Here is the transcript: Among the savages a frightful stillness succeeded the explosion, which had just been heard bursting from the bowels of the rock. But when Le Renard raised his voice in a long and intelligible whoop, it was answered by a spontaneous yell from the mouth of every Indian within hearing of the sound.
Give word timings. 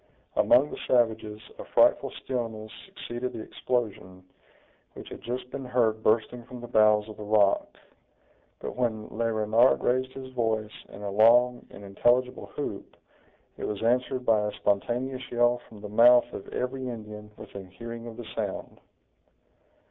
Among 0.35 0.71
the 0.71 0.79
savages 0.87 1.39
a 1.59 1.63
frightful 1.63 2.09
stillness 2.23 2.71
succeeded 2.87 3.33
the 3.33 3.41
explosion, 3.43 4.23
which 4.95 5.09
had 5.09 5.21
just 5.21 5.51
been 5.51 5.63
heard 5.65 6.01
bursting 6.01 6.41
from 6.45 6.59
the 6.59 6.67
bowels 6.67 7.07
of 7.07 7.17
the 7.17 7.23
rock. 7.23 7.77
But 8.61 8.75
when 8.75 9.09
Le 9.09 9.31
Renard 9.31 9.83
raised 9.83 10.11
his 10.13 10.33
voice 10.33 10.73
in 10.89 11.03
a 11.03 11.11
long 11.11 11.67
and 11.69 11.83
intelligible 11.83 12.47
whoop, 12.57 12.97
it 13.57 13.65
was 13.65 13.83
answered 13.83 14.25
by 14.25 14.47
a 14.47 14.51
spontaneous 14.53 15.29
yell 15.31 15.61
from 15.69 15.81
the 15.81 15.87
mouth 15.87 16.25
of 16.33 16.47
every 16.47 16.87
Indian 16.89 17.29
within 17.37 17.67
hearing 17.69 18.07
of 18.07 18.17
the 18.17 18.25
sound. 18.35 18.79